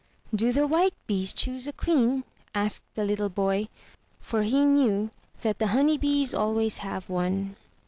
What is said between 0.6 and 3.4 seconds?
white bees choose a queen?" asked the little